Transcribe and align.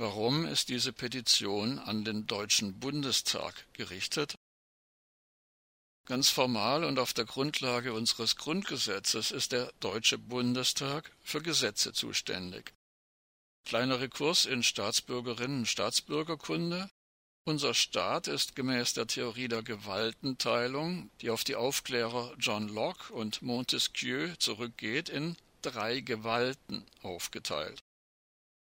Warum 0.00 0.46
ist 0.46 0.68
diese 0.68 0.92
Petition 0.92 1.80
an 1.80 2.04
den 2.04 2.28
Deutschen 2.28 2.78
Bundestag 2.78 3.66
gerichtet? 3.72 4.36
Ganz 6.06 6.30
formal 6.30 6.84
und 6.84 7.00
auf 7.00 7.12
der 7.14 7.24
Grundlage 7.24 7.92
unseres 7.92 8.36
Grundgesetzes 8.36 9.32
ist 9.32 9.50
der 9.50 9.72
Deutsche 9.80 10.16
Bundestag 10.16 11.10
für 11.24 11.42
Gesetze 11.42 11.92
zuständig. 11.92 12.74
Kleiner 13.64 13.98
Rekurs 13.98 14.46
in 14.46 14.62
Staatsbürgerinnen 14.62 15.58
und 15.58 15.66
Staatsbürgerkunde. 15.66 16.88
Unser 17.44 17.74
Staat 17.74 18.28
ist 18.28 18.54
gemäß 18.54 18.94
der 18.94 19.08
Theorie 19.08 19.48
der 19.48 19.64
Gewaltenteilung, 19.64 21.10
die 21.22 21.30
auf 21.30 21.42
die 21.42 21.56
Aufklärer 21.56 22.36
John 22.38 22.68
Locke 22.68 23.12
und 23.12 23.42
Montesquieu 23.42 24.32
zurückgeht, 24.38 25.08
in 25.08 25.36
drei 25.60 25.98
Gewalten 25.98 26.86
aufgeteilt. 27.02 27.82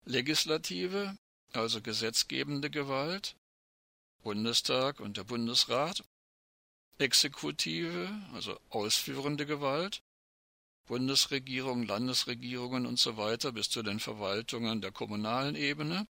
Legislative, 0.05 1.17
also 1.53 1.81
gesetzgebende 1.81 2.69
Gewalt, 2.69 3.35
Bundestag 4.23 4.99
und 4.99 5.17
der 5.17 5.23
Bundesrat, 5.23 6.03
Exekutive, 6.97 8.09
also 8.33 8.59
ausführende 8.69 9.45
Gewalt, 9.45 10.01
Bundesregierung, 10.85 11.83
Landesregierungen 11.83 12.85
und 12.85 12.99
so 12.99 13.17
weiter 13.17 13.51
bis 13.51 13.69
zu 13.69 13.81
den 13.81 13.99
Verwaltungen 13.99 14.81
der 14.81 14.91
kommunalen 14.91 15.55
Ebene 15.55 16.07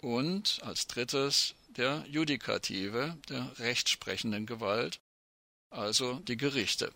und 0.00 0.60
als 0.62 0.86
drittes 0.86 1.54
der 1.68 2.04
Judikative, 2.08 3.18
der 3.28 3.58
rechtsprechenden 3.58 4.46
Gewalt, 4.46 5.00
also 5.70 6.14
die 6.20 6.36
Gerichte. 6.36 6.92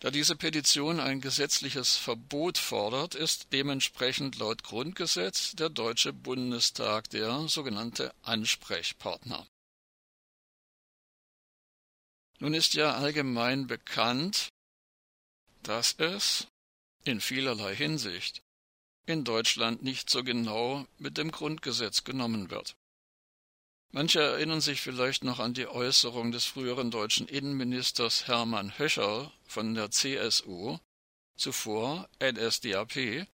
Da 0.00 0.10
diese 0.10 0.34
Petition 0.34 0.98
ein 0.98 1.20
gesetzliches 1.20 1.96
Verbot 1.96 2.56
fordert, 2.56 3.14
ist 3.14 3.52
dementsprechend 3.52 4.38
laut 4.38 4.62
Grundgesetz 4.62 5.52
der 5.52 5.68
Deutsche 5.68 6.14
Bundestag 6.14 7.10
der 7.10 7.48
sogenannte 7.48 8.14
Ansprechpartner. 8.22 9.46
Nun 12.38 12.54
ist 12.54 12.72
ja 12.72 12.94
allgemein 12.94 13.66
bekannt, 13.66 14.48
dass 15.62 15.92
es 15.98 16.46
in 17.04 17.20
vielerlei 17.20 17.76
Hinsicht 17.76 18.42
in 19.04 19.24
Deutschland 19.24 19.82
nicht 19.82 20.08
so 20.08 20.24
genau 20.24 20.86
mit 20.96 21.18
dem 21.18 21.30
Grundgesetz 21.30 22.04
genommen 22.04 22.50
wird. 22.50 22.74
Manche 23.92 24.20
erinnern 24.20 24.60
sich 24.60 24.80
vielleicht 24.80 25.24
noch 25.24 25.40
an 25.40 25.52
die 25.52 25.66
Äußerung 25.66 26.30
des 26.30 26.44
früheren 26.44 26.92
deutschen 26.92 27.26
Innenministers 27.26 28.28
Hermann 28.28 28.78
Höscher 28.78 29.32
von 29.48 29.74
der 29.74 29.90
CSU, 29.90 30.78
zuvor 31.36 32.08
NSDAP, 32.22 33.26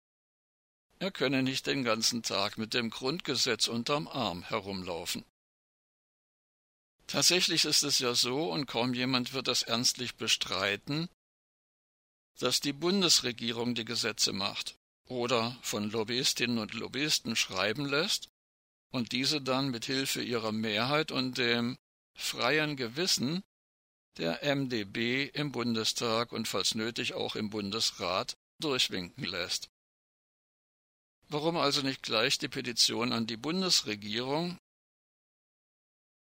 er 0.99 1.11
könne 1.11 1.43
nicht 1.43 1.67
den 1.67 1.83
ganzen 1.83 2.23
Tag 2.23 2.57
mit 2.57 2.73
dem 2.73 2.89
Grundgesetz 2.89 3.67
unterm 3.67 4.07
Arm 4.07 4.41
herumlaufen. 4.41 5.23
Tatsächlich 7.05 7.65
ist 7.65 7.83
es 7.83 7.99
ja 7.99 8.15
so, 8.15 8.51
und 8.51 8.65
kaum 8.65 8.95
jemand 8.95 9.33
wird 9.33 9.47
das 9.47 9.61
ernstlich 9.61 10.15
bestreiten, 10.15 11.07
dass 12.39 12.59
die 12.61 12.73
Bundesregierung 12.73 13.75
die 13.75 13.85
Gesetze 13.85 14.33
macht 14.33 14.75
oder 15.05 15.55
von 15.61 15.89
Lobbyistinnen 15.91 16.57
und 16.57 16.73
Lobbyisten 16.73 17.35
schreiben 17.35 17.85
lässt 17.85 18.29
und 18.91 19.11
diese 19.11 19.41
dann 19.41 19.69
mit 19.69 19.85
Hilfe 19.85 20.21
ihrer 20.21 20.51
Mehrheit 20.51 21.11
und 21.11 21.37
dem 21.37 21.77
freien 22.13 22.75
Gewissen 22.75 23.43
der 24.17 24.43
MdB 24.43 25.29
im 25.33 25.51
Bundestag 25.51 26.31
und 26.31 26.47
falls 26.47 26.75
nötig 26.75 27.13
auch 27.13 27.35
im 27.35 27.49
Bundesrat 27.49 28.35
durchwinken 28.59 29.23
lässt. 29.23 29.69
Warum 31.29 31.57
also 31.57 31.81
nicht 31.81 32.03
gleich 32.03 32.37
die 32.37 32.47
Petition 32.47 33.11
an 33.11 33.27
die 33.27 33.37
Bundesregierung 33.37 34.57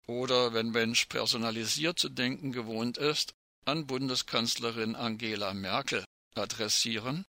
oder, 0.06 0.52
wenn 0.52 0.70
Mensch 0.70 1.06
personalisiert 1.06 1.98
zu 1.98 2.08
denken 2.08 2.52
gewohnt 2.52 2.98
ist, 2.98 3.34
an 3.64 3.86
Bundeskanzlerin 3.86 4.94
Angela 4.94 5.54
Merkel 5.54 6.04
adressieren? 6.34 7.24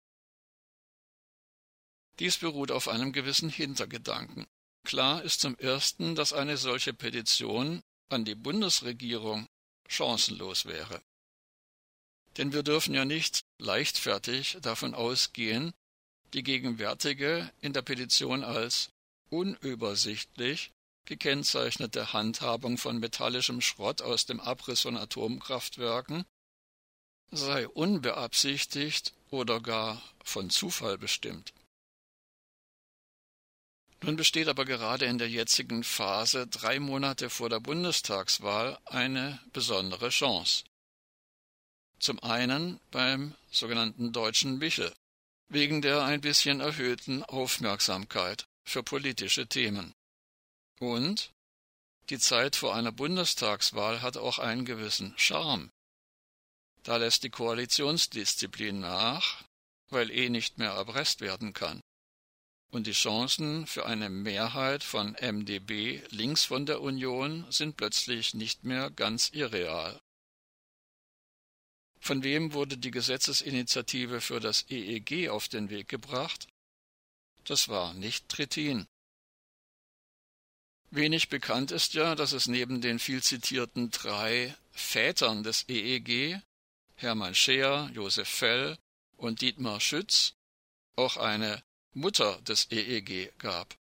Dies 2.19 2.37
beruht 2.37 2.71
auf 2.71 2.87
einem 2.87 3.13
gewissen 3.13 3.49
Hintergedanken. 3.49 4.45
Klar 4.89 5.21
ist 5.21 5.41
zum 5.41 5.55
Ersten, 5.59 6.15
dass 6.15 6.33
eine 6.33 6.57
solche 6.57 6.95
Petition 6.95 7.83
an 8.09 8.25
die 8.25 8.33
Bundesregierung 8.33 9.47
chancenlos 9.87 10.65
wäre. 10.65 11.03
Denn 12.37 12.53
wir 12.53 12.63
dürfen 12.63 12.95
ja 12.95 13.05
nicht 13.05 13.41
leichtfertig 13.59 14.57
davon 14.63 14.95
ausgehen, 14.95 15.73
die 16.33 16.41
gegenwärtige 16.41 17.51
in 17.61 17.71
der 17.73 17.83
Petition 17.83 18.43
als 18.43 18.89
unübersichtlich 19.29 20.71
gekennzeichnete 21.05 22.11
Handhabung 22.11 22.79
von 22.79 22.97
metallischem 22.97 23.61
Schrott 23.61 24.01
aus 24.01 24.25
dem 24.25 24.39
Abriss 24.39 24.81
von 24.81 24.97
Atomkraftwerken 24.97 26.25
sei 27.29 27.67
unbeabsichtigt 27.67 29.13
oder 29.29 29.59
gar 29.61 30.01
von 30.23 30.49
Zufall 30.49 30.97
bestimmt. 30.97 31.53
Nun 34.01 34.15
besteht 34.15 34.47
aber 34.47 34.65
gerade 34.65 35.05
in 35.05 35.17
der 35.17 35.29
jetzigen 35.29 35.83
Phase, 35.83 36.47
drei 36.47 36.79
Monate 36.79 37.29
vor 37.29 37.49
der 37.49 37.59
Bundestagswahl, 37.59 38.79
eine 38.85 39.39
besondere 39.51 40.09
Chance. 40.09 40.63
Zum 41.99 42.21
einen 42.23 42.79
beim 42.91 43.35
sogenannten 43.51 44.13
Deutschen 44.13 44.57
Michel, 44.57 44.93
wegen 45.49 45.81
der 45.81 46.03
ein 46.03 46.21
bisschen 46.21 46.61
erhöhten 46.61 47.23
Aufmerksamkeit 47.23 48.45
für 48.63 48.83
politische 48.83 49.47
Themen. 49.47 49.93
Und 50.79 51.31
die 52.09 52.19
Zeit 52.19 52.55
vor 52.55 52.73
einer 52.75 52.93
Bundestagswahl 52.93 54.01
hat 54.01 54.15
auch 54.15 54.39
einen 54.39 54.63
gewissen 54.63 55.13
Charme. 55.17 55.71
Da 56.83 56.95
lässt 56.95 57.23
die 57.23 57.29
Koalitionsdisziplin 57.29 58.79
nach, 58.79 59.43
weil 59.89 60.09
eh 60.09 60.29
nicht 60.29 60.57
mehr 60.57 60.71
erpresst 60.71 61.19
werden 61.19 61.51
kann. 61.51 61.81
Und 62.71 62.85
die 62.85 62.91
Chancen 62.91 63.65
für 63.65 63.85
eine 63.87 64.09
Mehrheit 64.09 64.83
von 64.83 65.15
MdB 65.19 66.03
links 66.09 66.43
von 66.43 66.67
der 66.67 66.81
Union 66.81 67.45
sind 67.49 67.77
plötzlich 67.77 68.35
nicht 68.35 68.63
mehr 68.63 68.91
ganz 68.91 69.29
irreal. 69.29 69.99
Von 71.99 72.23
wem 72.23 72.53
wurde 72.53 72.77
die 72.77 72.91
Gesetzesinitiative 72.91 74.21
für 74.21 74.39
das 74.39 74.65
EEG 74.69 75.29
auf 75.29 75.47
den 75.47 75.69
Weg 75.69 75.87
gebracht? 75.87 76.47
Das 77.43 77.69
war 77.69 77.93
nicht 77.93 78.29
Trittin. 78.29 78.87
Wenig 80.91 81.29
bekannt 81.29 81.71
ist 81.71 81.93
ja, 81.93 82.15
dass 82.15 82.31
es 82.31 82.47
neben 82.47 82.81
den 82.81 82.99
viel 82.99 83.21
zitierten 83.21 83.91
drei 83.91 84.55
Vätern 84.71 85.43
des 85.43 85.67
EEG, 85.67 86.41
Hermann 86.95 87.35
Scheer, 87.35 87.89
Josef 87.93 88.27
Fell 88.27 88.77
und 89.17 89.41
Dietmar 89.41 89.79
Schütz, 89.79 90.33
auch 90.95 91.17
eine 91.17 91.63
Mutter 91.93 92.39
des 92.41 92.67
EEG 92.71 93.33
gab, 93.39 93.75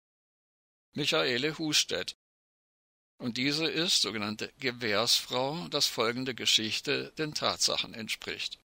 Michaele 0.95 1.59
Hustedt. 1.59 2.17
Und 3.19 3.37
diese 3.37 3.67
ist 3.67 4.01
sogenannte 4.01 4.53
Gewährsfrau, 4.59 5.69
das 5.69 5.87
folgende 5.87 6.35
Geschichte 6.35 7.13
den 7.19 7.35
Tatsachen 7.35 7.93
entspricht. 7.95 8.59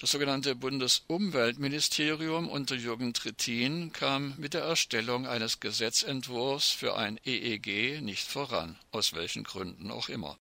Das 0.00 0.12
sogenannte 0.12 0.54
Bundesumweltministerium 0.54 2.48
unter 2.48 2.76
Jürgen 2.76 3.12
Trittin 3.14 3.92
kam 3.92 4.34
mit 4.38 4.54
der 4.54 4.62
Erstellung 4.62 5.26
eines 5.26 5.58
Gesetzentwurfs 5.58 6.70
für 6.70 6.96
ein 6.96 7.18
EEG 7.24 8.00
nicht 8.00 8.28
voran, 8.28 8.78
aus 8.92 9.12
welchen 9.14 9.42
Gründen 9.42 9.90
auch 9.90 10.08
immer. 10.08 10.38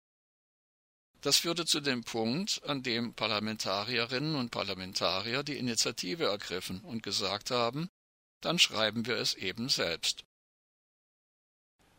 Das 1.25 1.37
führte 1.37 1.65
zu 1.65 1.79
dem 1.79 2.03
Punkt, 2.03 2.61
an 2.65 2.83
dem 2.83 3.15
Parlamentarierinnen 3.15 4.35
und 4.35 4.51
Parlamentarier 4.51 5.41
die 5.41 5.57
Initiative 5.57 6.25
ergriffen 6.25 6.81
und 6.81 7.01
gesagt 7.01 7.49
haben, 7.49 7.89
dann 8.41 8.59
schreiben 8.59 9.07
wir 9.07 9.15
es 9.15 9.33
eben 9.33 9.67
selbst. 9.67 10.23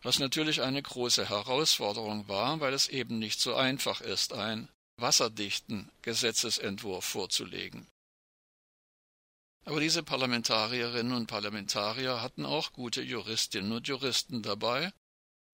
Was 0.02 0.20
natürlich 0.20 0.62
eine 0.62 0.80
große 0.80 1.28
Herausforderung 1.28 2.28
war, 2.28 2.60
weil 2.60 2.72
es 2.72 2.86
eben 2.86 3.18
nicht 3.18 3.40
so 3.40 3.56
einfach 3.56 4.00
ist, 4.00 4.32
ein 4.32 4.68
wasserdichten 4.96 5.90
Gesetzesentwurf 6.02 7.04
vorzulegen. 7.04 7.88
Aber 9.64 9.80
diese 9.80 10.04
Parlamentarierinnen 10.04 11.14
und 11.14 11.26
Parlamentarier 11.26 12.22
hatten 12.22 12.46
auch 12.46 12.72
gute 12.72 13.02
Juristinnen 13.02 13.72
und 13.72 13.88
Juristen 13.88 14.42
dabei 14.42 14.92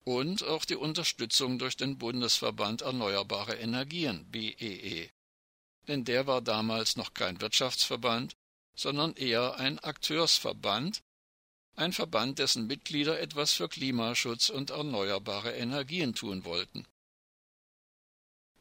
und 0.03 0.43
auch 0.43 0.65
die 0.65 0.75
Unterstützung 0.75 1.59
durch 1.59 1.77
den 1.77 1.97
Bundesverband 1.97 2.81
Erneuerbare 2.81 3.55
Energien 3.55 4.29
BEE. 4.29 4.53
E. 4.57 5.09
Denn 5.87 6.03
der 6.05 6.27
war 6.27 6.41
damals 6.41 6.95
noch 6.95 7.13
kein 7.13 7.39
Wirtschaftsverband, 7.41 8.35
sondern 8.75 9.13
eher 9.15 9.55
ein 9.57 9.79
Akteursverband, 9.79 11.03
ein 11.75 11.93
Verband, 11.93 12.39
dessen 12.39 12.67
Mitglieder 12.67 13.19
etwas 13.19 13.53
für 13.53 13.67
Klimaschutz 13.67 14.49
und 14.49 14.69
erneuerbare 14.69 15.53
Energien 15.53 16.13
tun 16.13 16.45
wollten. 16.45 16.85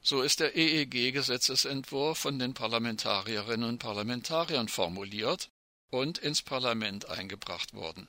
So 0.00 0.22
ist 0.22 0.40
der 0.40 0.56
EEG-Gesetzesentwurf 0.56 2.18
von 2.18 2.38
den 2.38 2.54
Parlamentarierinnen 2.54 3.68
und 3.68 3.78
Parlamentariern 3.78 4.68
formuliert 4.68 5.50
und 5.90 6.18
ins 6.18 6.42
Parlament 6.42 7.08
eingebracht 7.08 7.74
worden. 7.74 8.08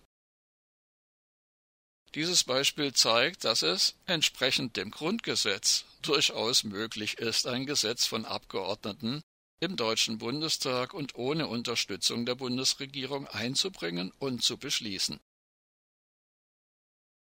Dieses 2.15 2.43
Beispiel 2.43 2.93
zeigt, 2.93 3.43
dass 3.43 3.63
es, 3.63 3.95
entsprechend 4.05 4.77
dem 4.77 4.91
Grundgesetz, 4.91 5.85
durchaus 6.03 6.63
möglich 6.63 7.17
ist, 7.17 7.47
ein 7.47 7.65
Gesetz 7.65 8.05
von 8.05 8.25
Abgeordneten 8.25 9.23
im 9.59 9.77
Deutschen 9.77 10.19
Bundestag 10.19 10.93
und 10.93 11.15
ohne 11.15 11.47
Unterstützung 11.47 12.25
der 12.25 12.35
Bundesregierung 12.35 13.27
einzubringen 13.27 14.11
und 14.19 14.43
zu 14.43 14.57
beschließen. 14.57 15.19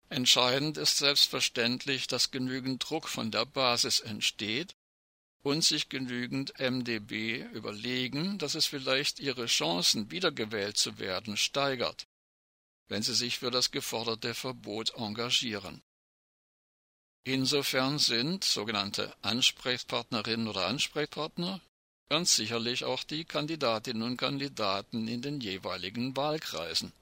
Entscheidend 0.08 0.78
ist 0.78 0.98
selbstverständlich, 0.98 2.06
dass 2.06 2.30
genügend 2.30 2.88
Druck 2.88 3.08
von 3.08 3.30
der 3.30 3.44
Basis 3.44 4.00
entsteht 4.00 4.74
und 5.42 5.62
sich 5.62 5.88
genügend 5.88 6.58
MdB 6.58 7.44
überlegen, 7.52 8.38
dass 8.38 8.54
es 8.54 8.66
vielleicht 8.66 9.20
ihre 9.20 9.46
Chancen, 9.46 10.10
wiedergewählt 10.10 10.76
zu 10.76 10.98
werden, 10.98 11.36
steigert, 11.36 12.06
wenn 12.90 13.02
sie 13.02 13.14
sich 13.14 13.38
für 13.38 13.50
das 13.50 13.70
geforderte 13.70 14.34
Verbot 14.34 14.92
engagieren. 14.96 15.80
Insofern 17.24 17.98
sind 17.98 18.44
sogenannte 18.44 19.14
Ansprechpartnerinnen 19.22 20.48
oder 20.48 20.66
Ansprechpartner 20.66 21.60
ganz 22.08 22.34
sicherlich 22.34 22.84
auch 22.84 23.04
die 23.04 23.24
Kandidatinnen 23.24 24.02
und 24.02 24.16
Kandidaten 24.16 25.06
in 25.06 25.22
den 25.22 25.40
jeweiligen 25.40 26.16
Wahlkreisen. 26.16 26.92